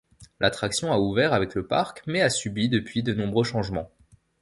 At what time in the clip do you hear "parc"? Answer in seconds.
1.67-2.01